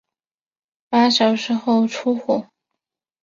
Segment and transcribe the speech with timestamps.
[0.89, 2.47] 八小时后出货